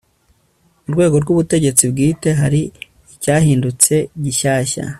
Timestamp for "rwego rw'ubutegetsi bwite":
0.95-2.29